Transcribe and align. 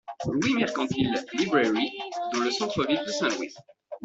Louis 0.25 0.55
Mercantile 0.55 1.13
Library 1.33 1.91
dans 2.33 2.39
le 2.39 2.49
centre 2.49 2.83
ville 2.87 3.03
de 3.05 3.11
Saint-Louis. 3.11 3.53